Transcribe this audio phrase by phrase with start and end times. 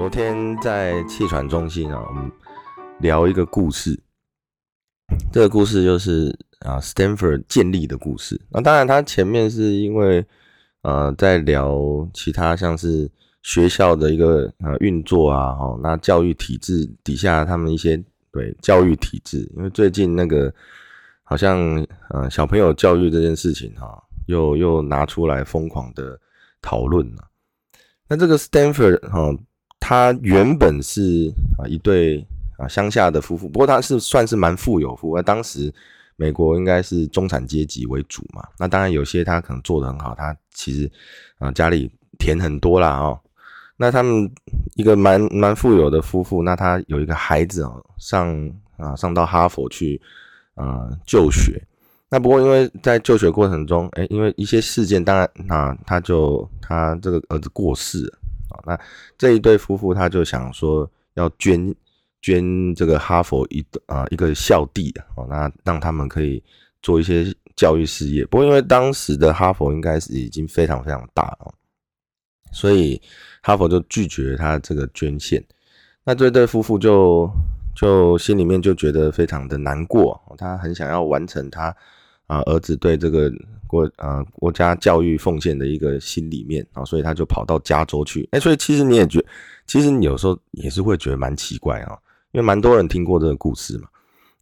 [0.00, 2.32] 昨天在气喘中心啊，我们
[3.00, 4.02] 聊一个故事。
[5.30, 8.40] 这个故事就是啊，Stanford 建立的故事。
[8.48, 10.24] 那当然，它前面是因为
[10.80, 11.78] 呃，在聊
[12.14, 13.10] 其他像是
[13.42, 20.50] 学校的一个呃运作啊，哦，那教育体制底下他们一些对教育体制，因为最近那个。
[21.24, 26.18] 好像呃小朋友教育这件事情哈，又又拿出来疯狂的
[26.62, 27.28] 讨论了。
[28.08, 29.30] 那这个 Stanford 哈，
[29.90, 32.24] 他原本是啊一对
[32.58, 35.16] 啊乡下的夫妇，不过他是算是蛮富有夫。
[35.16, 35.74] 那当时
[36.14, 38.46] 美国应该是中产阶级为主嘛。
[38.56, 40.88] 那当然有些他可能做的很好，他其实
[41.40, 43.18] 啊家里田很多啦哦。
[43.76, 44.30] 那他们
[44.76, 50.00] 一个蛮蛮富有的夫妇，那他有一个孩子哦，上啊上到哈佛去。
[50.56, 51.62] 呃，就学，
[52.10, 58.18] 那不过因为在就学过程中，哎，因为一些事件，当然，那他就他这个儿子过世了
[58.66, 58.78] 那
[59.18, 61.74] 这一对夫妇他就想说要捐
[62.20, 66.42] 捐这个哈佛一啊一个校地哦，那让他们可以
[66.82, 68.24] 做一些教育事业。
[68.26, 71.54] 不过因为当时的哈佛应该是已经非常非常大了，
[72.52, 73.00] 所以
[73.42, 75.44] 哈佛就拒绝他这个捐献。
[76.04, 77.30] 那这对夫妇就。
[77.72, 81.74] 就心里面就觉得非常的难过，他很想要完成他
[82.30, 83.30] 啊儿子对这个
[83.66, 88.28] 国啊国家教育奉献的一个心里面啊，所以他就跑到加州去。
[88.32, 89.24] 哎，所以其实你也觉，
[89.66, 91.98] 其实你有时候也是会觉得蛮奇怪啊，
[92.32, 93.88] 因为蛮多人听过这个故事嘛。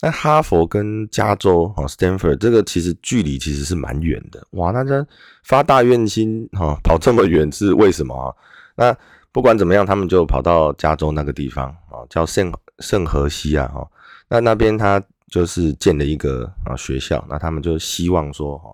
[0.00, 5.06] 那哈佛跟加州啊，Stanford 这个其实距离其实是蛮远的，哇，那这
[5.44, 8.34] 发大愿心哈，跑这么远是为什么啊？
[8.76, 8.96] 那
[9.32, 12.52] 不管怎么样，他们就跑到加州那个地方啊，叫圣。
[12.80, 13.84] 圣荷西啊，哈，
[14.28, 18.70] 那那边他就是建了一个啊学校，那他们就希望说，哈，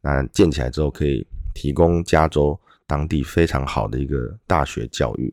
[0.00, 5.32] 那建起来之后可以提供加州当地非常好的一个大学教育。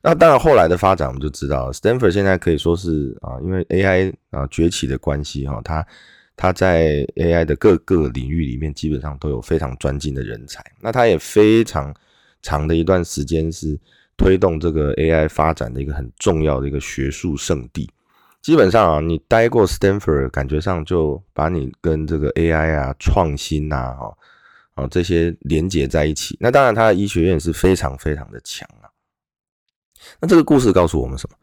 [0.00, 5.86] 那当然后来的发展我们就知道，Stanford 现在可以说是啊，因为 AI 啊崛起的关系，哈，它
[6.36, 10.64] 它在 AI 的各个领域里面基本上都有非常专精的人才。
[10.80, 11.94] 那它也非常
[12.42, 13.78] 长的一段时间是。
[14.20, 17.88] 推动这个 AI 发展的一个很重要的一个学术圣地，
[18.42, 24.16] 基本上啊，你待过 Stanford，感觉上就把你跟这个 AI 啊、创新呐、哈
[24.74, 26.36] 啊这些连接在一起。
[26.40, 28.88] 那当然，它的医学院是非常非常的强啊。
[30.20, 31.36] 那这个故事告诉我们什么？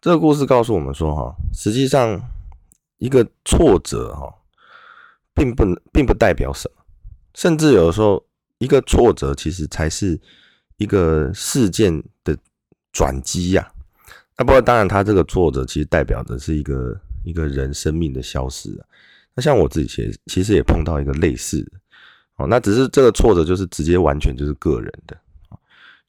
[0.00, 2.20] 这个故事告诉我们说，哈，实际上
[2.98, 4.32] 一个挫折哈，
[5.34, 6.82] 并不并不代表什么，
[7.34, 8.24] 甚至有的时候，
[8.58, 10.20] 一个挫折其实才是。
[10.80, 12.34] 一个事件的
[12.90, 13.70] 转机呀，
[14.36, 18.86] 那不过当然，他这个作者其实代表的是一个一个人生命的消失啊。
[19.34, 21.72] 那像我自己其实其实也碰到一个类似的
[22.36, 25.16] 哦，那只是这个挫折就是直接完全就是个人的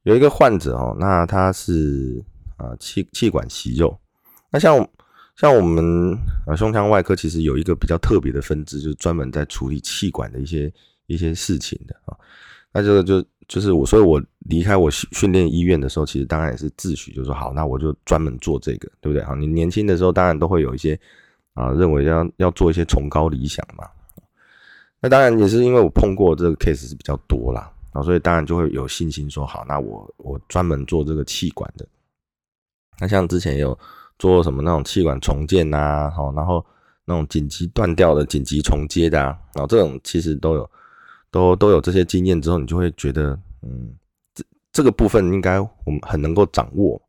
[0.04, 2.24] 有一个患者哦，那他是
[2.58, 4.00] 啊气气管息肉，
[4.50, 4.88] 那像
[5.36, 6.18] 像我们
[6.48, 10.72] 啊胸腔外科其实有一个比较特别的分支，就是专门在处理气管的一些
[11.08, 12.18] 一些事情的啊。
[12.72, 13.24] 那这个就。
[13.51, 19.22] 就是我，所以我离开我训训练医院的时候，其实当然也是自诩，就是说好，那我就专门做这个，对不对？
[19.25, 20.97] 好，你年轻的时候当然都会有一些
[21.53, 23.85] 啊，认为要要做一些崇高理想嘛。
[25.01, 31.85] 那当然也是因为我碰过这个 case 是比较多啦，啊，所以当然就会有信心说好，那我我专门做这个气管的。
[33.01, 33.78] 那像之前有
[34.18, 36.66] 做什么那种气管重建呐，好，然后
[37.03, 40.72] 那种紧急断掉的、紧急重接的啊，然后这种其实都有。
[41.31, 43.96] 都都有这些经验之后，你就会觉得，嗯，
[44.36, 47.02] 这这个部分应该我们很能够掌握。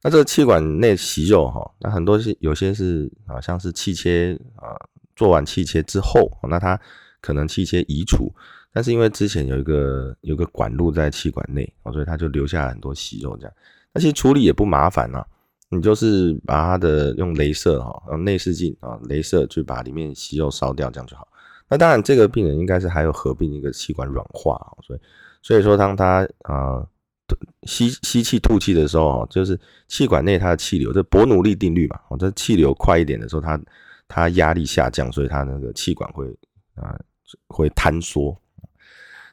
[0.00, 4.78] 那这个气管内息肉哈，那很多是有些是啊，像是气切啊，
[5.16, 6.80] 做完气切之后，那它
[7.20, 8.32] 可能气切移除，
[8.72, 13.52] 但是因为之前有一个有个管路在气管内，所以它就留下很多息肉这样。
[13.92, 15.24] 那其实处理也不麻烦呐，
[15.68, 21.26] 你就是把它的用镭射哈，用内视镜啊，镭射去把里面息肉烧掉，这样就好。
[21.68, 25.00] 那当然，这个病人应该是还有合并一个气管软化，所以
[25.42, 26.86] 所以说当他啊
[27.64, 33.60] 吸吸气吐气的时候，就是气管内它的气流，这伯努利定律嘛，哦，这气流快一点的时候，它
[34.08, 36.26] 它压力下降，所以它那个气管会
[36.74, 36.98] 啊
[37.48, 38.34] 会坍缩。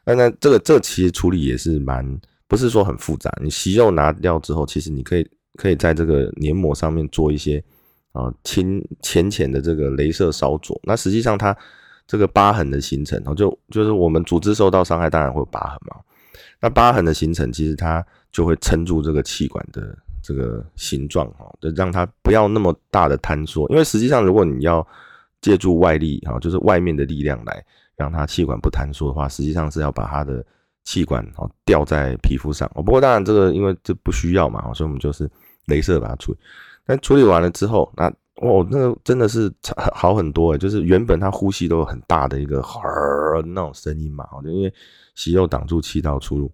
[0.06, 2.06] 那那这个这其实处理也是蛮
[2.48, 7.64] 不是说很复杂，你息肉拿掉之后，其实你可以可以在这个黏膜上面做一些
[8.12, 10.78] 啊轻浅浅的这个镭射烧灼。
[10.84, 11.58] 那实际上它
[12.08, 15.98] 这个疤痕的形成，哦，就就是我们组织受到伤害，当然会有疤痕嘛。
[16.62, 23.68] 那疤痕的形成，其实它就会撑住这个气管的这个形状，哈，就让它不要那么大的坍缩。
[23.70, 24.86] 因为实际上，如果你要
[25.42, 27.64] 借助外力，哈，就是外面的力量来
[27.96, 30.44] 让它气管不坍缩的话，实际上是要把它的
[30.84, 32.70] 气管哦吊在皮肤上。
[32.74, 35.30] 哦，不过当然这个因为这不需要嘛，所以我们就是
[35.68, 36.38] 镭射把它处理。
[36.86, 38.12] 但处理完了之后，那
[38.42, 39.52] 哦，那个真的是
[39.94, 42.62] 好很多诶，就是原本他呼吸都有很大的一个
[43.46, 44.74] 那种声音嘛，就因为
[45.16, 46.52] 息肉挡住气道出入。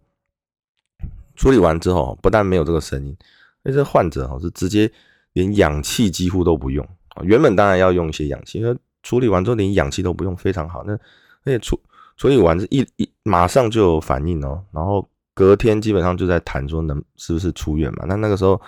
[1.36, 3.18] 处理完之后，不但没有这个声音，
[3.64, 4.92] 而且患者哦是直接
[5.34, 6.88] 连氧气几乎都不用。
[7.24, 10.84] 原本当然要用一些氧气，因为处理完之后连氧气都不用，非常好。
[10.86, 11.80] 那而且处
[12.16, 18.06] 处理完一一马上就有反应哦，然后隔天基本上就在谈说能是不是出院嘛？
[18.08, 18.62] 那那个时候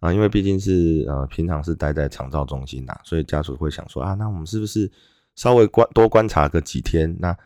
[0.00, 4.90] 啊，因为毕竟是呃平常是待在长照中心呐，所以家属会想说啊，那我们是不是
[5.36, 7.14] 稍微观多观察个几天？
[7.20, 7.36] 那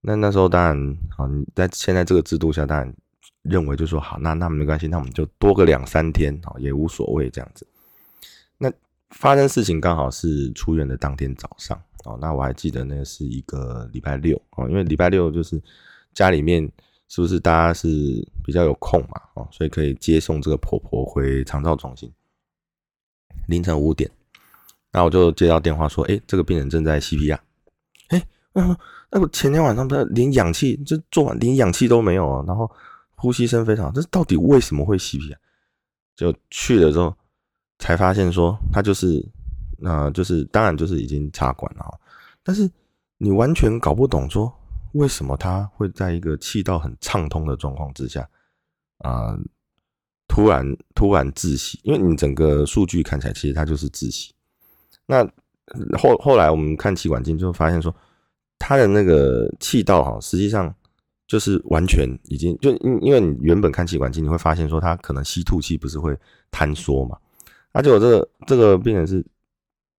[0.00, 0.76] 那那时候当然
[1.16, 2.94] 啊，你在现在这个制度下，当然
[3.42, 7.66] 认为就说好，那那没关系，那我们就多个两三天啊，也无所谓这样子。
[8.56, 8.72] 那
[9.10, 15.60] 发生事情刚好是出院的当天早上哦，那我还记得那是一个礼拜六哦，因为礼拜六就是
[16.14, 16.70] 家里面
[17.08, 17.88] 是不是大家是
[18.44, 22.12] 比较有空嘛哦，所以可以接送这个婆婆回长照中心。
[23.46, 24.10] 凌晨五点，
[24.92, 27.38] 那我就接到电话说，哎，这个病人正在 CPR，
[28.08, 28.26] 哎，
[29.10, 32.70] 那我前天晚上他连氧气就做完连氧气都没有啊，然后
[33.14, 35.36] 呼吸声非常好，这到底为什么会 CPR？
[36.14, 37.14] 就去了之后。
[37.80, 39.24] 才发现说他就是，
[39.78, 42.00] 那就是当然就是已经插管了，
[42.42, 42.68] 但是
[43.18, 44.52] 你完全搞不懂说
[44.92, 48.28] 为什么他会在一个气道很畅通的状况之下
[48.98, 49.36] 啊，
[50.26, 50.64] 突然
[50.94, 54.34] 突然窒息，因为你整个数据看起来其实他就是窒息。
[55.06, 55.24] 那
[55.98, 57.94] 后后来我们看气管镜就发现说
[58.58, 60.74] 他的那个气道哈，实际上
[61.26, 66.18] 就是完全已经就因因为你原本看气管镜你会发现说他可能吸吐气不是会
[66.50, 67.18] 坍缩嘛。
[67.72, 69.24] 而且我这个这个病人是，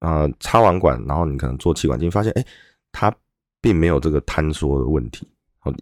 [0.00, 2.44] 呃，插完管，然后你可能做气管镜，发现，哎，
[2.90, 3.14] 他
[3.60, 5.26] 并没有这个坍缩的问题。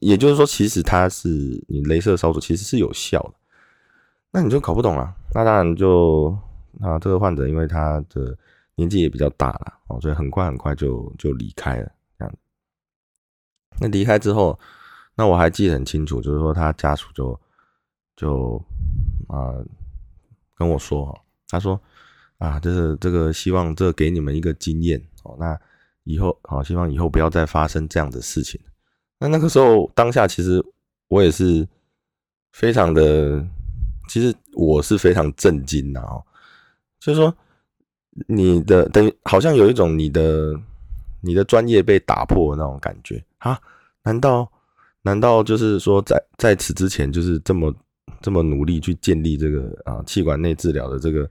[0.00, 1.28] 也就是说，其实它是
[1.68, 3.34] 你镭射烧灼其实是有效的。
[4.32, 5.14] 那你就搞不懂了。
[5.32, 6.36] 那当然就，
[6.80, 8.36] 啊，这个患者因为他的
[8.74, 11.92] 年纪也比较大了，哦，所以很快很快就就离开了。
[12.18, 12.34] 这样，
[13.80, 14.58] 那离开之后，
[15.14, 17.40] 那我还记得很清楚，就是说他家属就
[18.16, 18.62] 就
[19.28, 19.54] 啊
[20.54, 21.16] 跟我说。
[21.48, 21.80] 他说
[22.38, 25.36] ：“啊，就是这个，希望这给你们一个经验哦。
[25.38, 25.56] 那
[26.06, 28.58] 以后好，希望以后不要再发生这样的事情。
[29.18, 30.64] 那那个时候当下，其实
[31.08, 31.68] 我也是
[32.52, 33.46] 非常的，
[34.08, 36.24] 其实我是非常震惊的哦。
[36.98, 37.36] 就是说，
[38.26, 40.58] 你的等于好像有一种你的
[41.20, 43.60] 你的专业被打破的那种感觉啊？
[44.02, 44.50] 难道
[45.02, 47.70] 难道就是说，在在此之前就是这么？”
[48.22, 51.30] 这么努力去建立这个啊气管内治疗的这个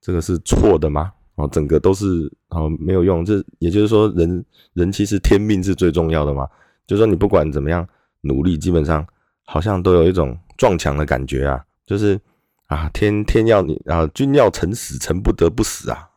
[0.00, 1.12] 这个是错的吗？
[1.38, 3.24] 哦，整个都是哦没有用。
[3.24, 4.44] 这也就是说，人
[4.74, 6.46] 人其实天命是最重要的嘛。
[6.86, 7.88] 就是说，你不管怎么样
[8.20, 9.06] 努力，基本上
[9.44, 11.64] 好像都有一种撞墙的感觉啊。
[11.86, 12.20] 就是
[12.66, 16.08] 啊，天天要你啊，君要臣死，臣不得不死啊。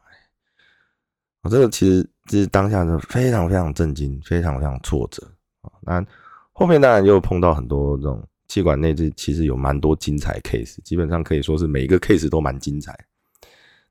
[1.43, 5.25] 我这个其实是当下是非常非常震惊，非常非常挫折
[5.61, 5.71] 啊。
[5.81, 6.05] 那
[6.51, 8.21] 后面当然又碰到很多这种。
[8.47, 12.93] 气管内这其实有蛮多精彩 case，基本上可以说是每一个 case 都蛮精彩。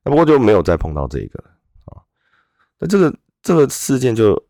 [0.04, 1.50] 那不过就没有再碰到这个了
[1.86, 2.02] 啊。
[2.78, 4.40] 那这个这个事件就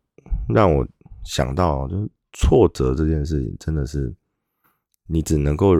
[0.49, 0.87] 让我
[1.25, 4.15] 想到，就是挫折这件事情真的是
[5.07, 5.75] 你只能够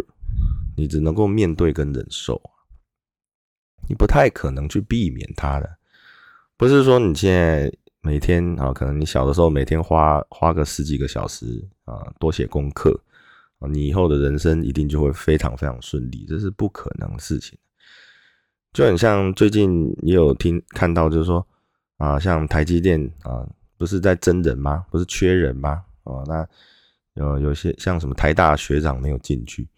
[0.77, 2.41] 你只能够面对跟忍受，
[3.89, 5.79] 你不太可能去避免它的。
[6.57, 7.73] 不是说你现在
[8.03, 12.99] 每天啊，可能你小的时候每天花花个十几个小时啊，多写功课
[13.61, 13.69] 啊。
[13.69, 17.59] 你以后的人生一定就会非常非常顺利，这是不可能的事情。
[18.73, 21.47] 就很像最近也有听看到，就是说
[21.99, 23.47] 啊，像台积电啊，
[23.77, 24.85] 不是在真人吗？
[24.91, 25.83] 不是缺人吗？
[26.05, 26.47] 哦，那
[27.15, 29.69] 有有些像什么台大学长没有进去，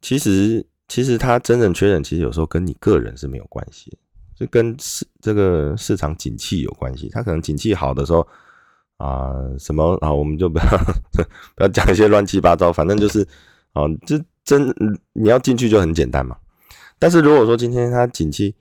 [0.00, 3.96] 其实其实他真人缺人，其实有时候跟你个人是没有关系，
[4.34, 7.08] 就跟市这个市场景气有关系。
[7.08, 8.26] 他可能景气好的时候。
[8.98, 10.12] 啊，什么啊？
[10.12, 10.64] 我们就不要
[11.54, 13.24] 不要讲一些乱七八糟，反正就是，
[13.72, 14.74] 啊，这真
[15.12, 16.36] 你要进去就很简单嘛。
[16.98, 18.54] 但是如果说今天它景气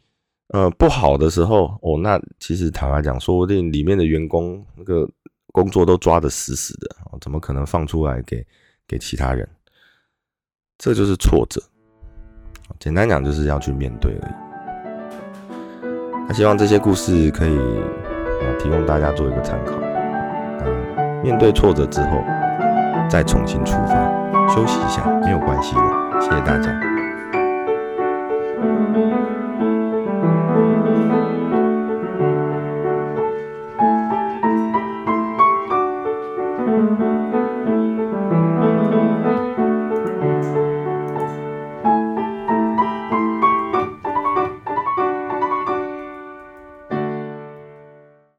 [0.49, 5.09] 呃不好的时候，哦，那其实坦白讲，说不定里面的员工那个
[5.51, 8.45] 工作都抓得死死的，怎么可能放出来给
[8.87, 9.47] 给其他人？
[10.77, 11.61] 这就是挫折。
[12.79, 14.33] 简单讲，就是要去面对而已。
[16.27, 19.73] 那希望这些故事可以啊提供大家做一个参考。
[21.23, 22.21] 面对挫折之后，
[23.09, 26.21] 再重新出发，休息一下没有关系的。
[26.21, 26.96] 谢谢大家。
[28.97, 29.46] thank you.